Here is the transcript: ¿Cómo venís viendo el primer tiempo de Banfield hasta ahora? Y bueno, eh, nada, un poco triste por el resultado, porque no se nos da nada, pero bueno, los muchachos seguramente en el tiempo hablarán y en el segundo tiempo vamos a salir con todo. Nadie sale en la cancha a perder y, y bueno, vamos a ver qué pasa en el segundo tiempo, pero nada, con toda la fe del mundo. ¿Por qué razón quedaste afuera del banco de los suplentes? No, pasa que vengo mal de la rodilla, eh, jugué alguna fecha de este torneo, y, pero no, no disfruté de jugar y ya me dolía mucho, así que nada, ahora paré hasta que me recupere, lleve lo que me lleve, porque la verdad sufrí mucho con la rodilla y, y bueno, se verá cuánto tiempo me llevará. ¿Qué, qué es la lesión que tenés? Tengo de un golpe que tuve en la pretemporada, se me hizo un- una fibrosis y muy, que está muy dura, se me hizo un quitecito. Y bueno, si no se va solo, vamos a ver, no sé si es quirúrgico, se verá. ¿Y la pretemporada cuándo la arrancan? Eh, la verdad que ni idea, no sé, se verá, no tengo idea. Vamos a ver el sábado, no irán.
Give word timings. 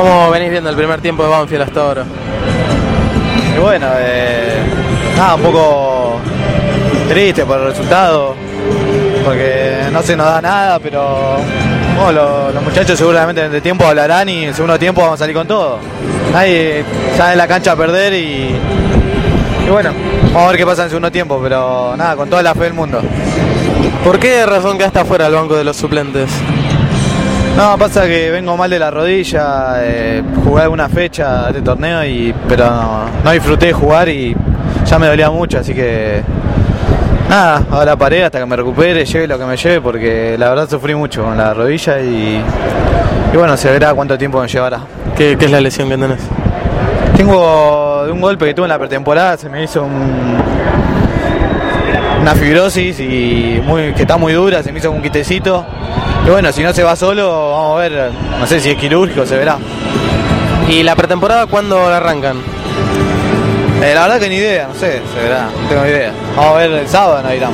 ¿Cómo 0.00 0.30
venís 0.30 0.50
viendo 0.50 0.70
el 0.70 0.76
primer 0.76 0.98
tiempo 1.02 1.22
de 1.24 1.28
Banfield 1.28 1.60
hasta 1.60 1.80
ahora? 1.82 2.04
Y 3.54 3.60
bueno, 3.60 3.86
eh, 3.98 4.56
nada, 5.14 5.34
un 5.34 5.42
poco 5.42 6.18
triste 7.06 7.44
por 7.44 7.58
el 7.58 7.66
resultado, 7.66 8.34
porque 9.22 9.74
no 9.92 10.00
se 10.00 10.16
nos 10.16 10.24
da 10.24 10.40
nada, 10.40 10.78
pero 10.78 11.36
bueno, 12.02 12.50
los 12.50 12.62
muchachos 12.62 12.98
seguramente 12.98 13.44
en 13.44 13.54
el 13.54 13.60
tiempo 13.60 13.84
hablarán 13.84 14.26
y 14.30 14.44
en 14.44 14.48
el 14.48 14.54
segundo 14.54 14.78
tiempo 14.78 15.02
vamos 15.02 15.16
a 15.16 15.18
salir 15.18 15.36
con 15.36 15.46
todo. 15.46 15.78
Nadie 16.32 16.82
sale 17.18 17.32
en 17.32 17.38
la 17.38 17.46
cancha 17.46 17.72
a 17.72 17.76
perder 17.76 18.14
y, 18.14 18.54
y 19.66 19.70
bueno, 19.70 19.92
vamos 20.32 20.44
a 20.44 20.46
ver 20.46 20.56
qué 20.56 20.64
pasa 20.64 20.80
en 20.80 20.84
el 20.86 20.90
segundo 20.92 21.12
tiempo, 21.12 21.38
pero 21.42 21.94
nada, 21.94 22.16
con 22.16 22.30
toda 22.30 22.42
la 22.42 22.54
fe 22.54 22.62
del 22.64 22.72
mundo. 22.72 23.02
¿Por 24.02 24.18
qué 24.18 24.46
razón 24.46 24.78
quedaste 24.78 25.00
afuera 25.00 25.26
del 25.26 25.34
banco 25.34 25.56
de 25.56 25.64
los 25.64 25.76
suplentes? 25.76 26.30
No, 27.60 27.76
pasa 27.76 28.06
que 28.06 28.30
vengo 28.30 28.56
mal 28.56 28.70
de 28.70 28.78
la 28.78 28.90
rodilla, 28.90 29.74
eh, 29.82 30.22
jugué 30.42 30.62
alguna 30.62 30.88
fecha 30.88 31.42
de 31.42 31.48
este 31.50 31.60
torneo, 31.60 32.02
y, 32.06 32.34
pero 32.48 32.64
no, 32.64 33.00
no 33.22 33.30
disfruté 33.32 33.66
de 33.66 33.72
jugar 33.74 34.08
y 34.08 34.34
ya 34.86 34.98
me 34.98 35.06
dolía 35.06 35.30
mucho, 35.30 35.58
así 35.58 35.74
que 35.74 36.22
nada, 37.28 37.62
ahora 37.70 37.96
paré 37.96 38.24
hasta 38.24 38.38
que 38.38 38.46
me 38.46 38.56
recupere, 38.56 39.04
lleve 39.04 39.26
lo 39.26 39.38
que 39.38 39.44
me 39.44 39.58
lleve, 39.58 39.78
porque 39.82 40.36
la 40.38 40.48
verdad 40.48 40.70
sufrí 40.70 40.94
mucho 40.94 41.22
con 41.22 41.36
la 41.36 41.52
rodilla 41.52 42.00
y, 42.00 42.42
y 43.30 43.36
bueno, 43.36 43.54
se 43.58 43.70
verá 43.70 43.92
cuánto 43.92 44.16
tiempo 44.16 44.40
me 44.40 44.48
llevará. 44.48 44.80
¿Qué, 45.14 45.36
qué 45.38 45.44
es 45.44 45.50
la 45.50 45.60
lesión 45.60 45.90
que 45.90 45.98
tenés? 45.98 46.20
Tengo 47.14 48.04
de 48.06 48.12
un 48.12 48.22
golpe 48.22 48.46
que 48.46 48.54
tuve 48.54 48.64
en 48.64 48.70
la 48.70 48.78
pretemporada, 48.78 49.36
se 49.36 49.50
me 49.50 49.62
hizo 49.64 49.82
un- 49.82 50.38
una 52.30 52.40
fibrosis 52.40 53.00
y 53.00 53.60
muy, 53.64 53.92
que 53.92 54.02
está 54.02 54.16
muy 54.16 54.32
dura, 54.32 54.62
se 54.62 54.70
me 54.70 54.78
hizo 54.78 54.90
un 54.90 55.02
quitecito. 55.02 55.64
Y 56.24 56.30
bueno, 56.30 56.52
si 56.52 56.62
no 56.62 56.72
se 56.72 56.82
va 56.84 56.94
solo, 56.94 57.50
vamos 57.50 57.76
a 57.76 57.88
ver, 57.88 58.12
no 58.38 58.46
sé 58.46 58.60
si 58.60 58.70
es 58.70 58.76
quirúrgico, 58.76 59.26
se 59.26 59.36
verá. 59.36 59.58
¿Y 60.68 60.82
la 60.82 60.94
pretemporada 60.94 61.46
cuándo 61.46 61.88
la 61.88 61.96
arrancan? 61.96 62.38
Eh, 63.82 63.92
la 63.94 64.02
verdad 64.02 64.20
que 64.20 64.28
ni 64.28 64.36
idea, 64.36 64.68
no 64.68 64.74
sé, 64.74 65.00
se 65.12 65.22
verá, 65.22 65.48
no 65.62 65.68
tengo 65.68 65.84
idea. 65.86 66.12
Vamos 66.36 66.54
a 66.54 66.58
ver 66.58 66.70
el 66.70 66.88
sábado, 66.88 67.22
no 67.22 67.34
irán. 67.34 67.52